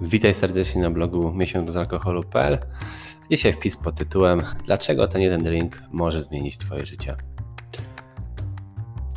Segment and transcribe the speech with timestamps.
[0.00, 2.58] Witaj serdecznie na blogu miesiączbezalkoholu.pl.
[3.30, 7.16] Dzisiaj wpis pod tytułem Dlaczego ten jeden drink może zmienić Twoje życie?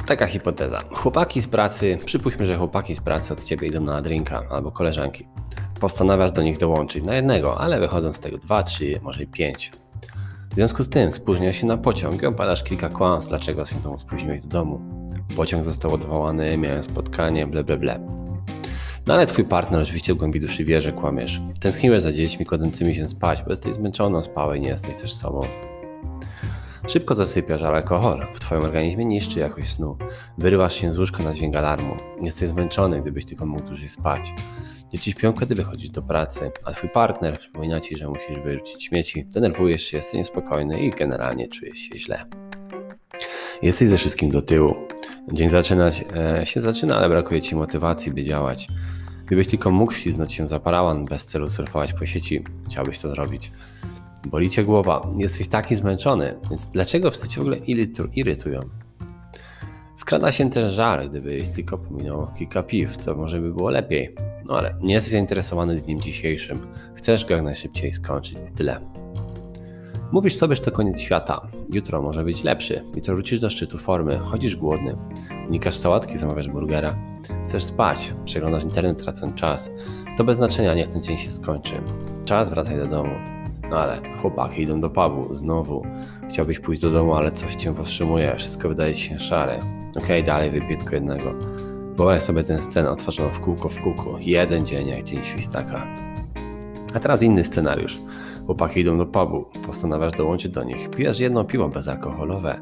[0.06, 0.84] Taka hipoteza.
[0.92, 5.28] Chłopaki z pracy, przypuśćmy, że chłopaki z pracy od Ciebie idą na drinka albo koleżanki.
[5.80, 9.72] Postanawiasz do nich dołączyć na jednego, ale wychodzą z tego dwa, trzy, może i pięć.
[10.52, 13.98] W związku z tym spóźniasz się na pociąg i opadasz kilka kłamstw, dlaczego się tą
[13.98, 14.82] spóźniłeś do domu.
[15.36, 18.22] Pociąg został odwołany, miałem spotkanie, ble ble ble.
[19.08, 21.42] No ale twój partner oczywiście w głębi duszy wie, że kłamiesz.
[21.60, 25.42] Tęskniłeś za dziećmi kładącymi się spać, bo jesteś zmęczony, spałeś, nie jesteś też sobą.
[26.88, 29.98] Szybko zasypiasz, ale alkohol w twoim organizmie niszczy jakość snu.
[30.38, 31.96] Wyrywasz się z łóżka na dźwięk alarmu.
[32.22, 34.34] Jesteś zmęczony, gdybyś tylko mógł dłużej spać.
[34.94, 39.26] Dzieci śpią, kiedy wychodzisz do pracy, a twój partner przypomina ci, że musisz wyrzucić śmieci,
[39.26, 42.26] denerwujesz się, jesteś niespokojny i generalnie czujesz się źle.
[43.62, 44.76] Jesteś ze wszystkim do tyłu.
[45.34, 48.68] Dzień zaczynać e, się zaczyna, ale brakuje ci motywacji, by działać.
[49.26, 53.52] Gdybyś tylko mógł wśliznąć się za parawan bez celu surfować po sieci, chciałbyś to zrobić.
[54.28, 57.58] Boli cię głowa, jesteś taki zmęczony, więc dlaczego cię w ogóle
[58.16, 58.62] irytują?
[59.98, 64.16] Wkrada się też żal, gdybyś tylko pominął kilka piw, co może by było lepiej.
[64.46, 66.60] No ale nie jesteś zainteresowany dniem dzisiejszym.
[66.96, 68.38] Chcesz go jak najszybciej skończyć.
[68.56, 69.01] Tyle.
[70.12, 71.42] Mówisz sobie, że to koniec świata.
[71.74, 72.84] Jutro może być lepszy.
[72.96, 74.18] Jutro wrócisz do szczytu formy.
[74.18, 74.98] Chodzisz głodny.
[75.48, 76.96] Unikasz sałatki, zamawiasz burgera.
[77.46, 78.14] Chcesz spać.
[78.26, 79.72] Przeglądasz internet, tracąc czas.
[80.18, 81.76] To bez znaczenia, niech ten dzień się skończy.
[82.26, 83.14] Czas, wracaj do domu.
[83.70, 85.36] No ale chłopaki idą do pubu.
[85.36, 85.86] Znowu.
[86.30, 88.36] Chciałbyś pójść do domu, ale coś cię powstrzymuje.
[88.38, 89.60] Wszystko wydaje się szare.
[89.90, 91.34] Okej, okay, dalej wypiję tylko jednego.
[91.96, 94.18] Wyobraź sobie tę scenę otworzoną w kółko w kółko.
[94.20, 95.88] Jeden dzień jak dzień świstaka.
[96.96, 97.98] A teraz inny scenariusz.
[98.46, 100.90] Chłopaki idą do pubu, postanawiasz dołączyć do nich.
[100.90, 102.62] Pijesz jedno piwo bezalkoholowe.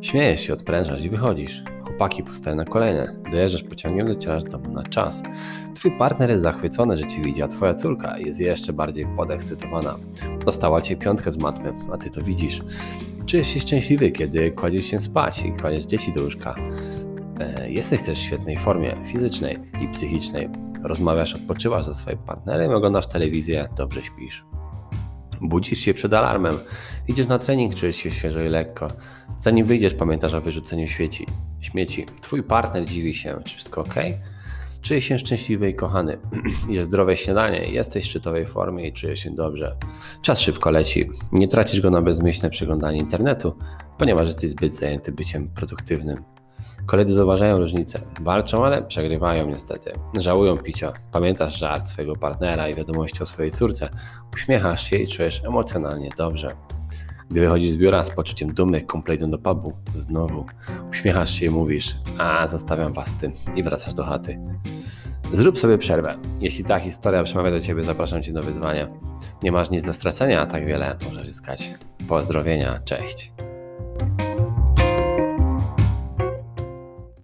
[0.00, 1.62] Śmiejesz się, odprężasz i wychodzisz.
[1.84, 3.14] Chłopaki powstają na kolejne.
[3.30, 5.22] Dojeżdżasz pociągiem, docierasz do domu na czas.
[5.74, 9.98] Twój partner jest zachwycony, że cię widzi, a twoja córka jest jeszcze bardziej podekscytowana.
[10.44, 12.62] Dostała cię piątkę z matmy, a ty to widzisz.
[13.26, 16.54] Czujesz się szczęśliwy, kiedy kładziesz się spać i kładziesz dzieci do łóżka.
[17.40, 20.48] E, jesteś też w świetnej formie fizycznej i psychicznej.
[20.82, 24.44] Rozmawiasz, odpoczywasz ze swoim partnerem, oglądasz telewizję, dobrze śpisz.
[25.40, 26.58] Budzisz się przed alarmem,
[27.08, 28.88] idziesz na trening, czujesz się świeżo i lekko.
[29.38, 31.26] Zanim wyjdziesz, pamiętasz o wyrzuceniu świeci,
[31.60, 32.06] śmieci.
[32.20, 33.94] Twój partner dziwi się, czy wszystko ok?
[34.82, 36.18] Czujesz się szczęśliwy i kochany.
[36.68, 39.76] Jest zdrowe śniadanie, jesteś w szczytowej formie i czujesz się dobrze.
[40.22, 41.08] Czas szybko leci.
[41.32, 43.58] Nie tracisz go na bezmyślne przeglądanie internetu,
[43.98, 46.37] ponieważ jesteś zbyt zajęty byciem produktywnym.
[46.88, 48.00] Koledzy zauważają różnicę.
[48.20, 49.92] Walczą, ale przegrywają niestety.
[50.18, 50.92] Żałują picia.
[51.12, 53.88] Pamiętasz żart swojego partnera i wiadomości o swojej córce.
[54.34, 56.56] Uśmiechasz się i czujesz emocjonalnie dobrze.
[57.30, 60.44] Gdy wychodzisz z biura z poczuciem dumy, kumple do pubu, znowu
[60.90, 64.40] uśmiechasz się i mówisz, a zostawiam was z tym i wracasz do chaty.
[65.32, 66.18] Zrób sobie przerwę.
[66.40, 68.88] Jeśli ta historia przemawia do ciebie, zapraszam cię do wyzwania.
[69.42, 71.74] Nie masz nic do stracenia, a tak wiele możesz zyskać.
[72.08, 73.32] Pozdrowienia, cześć.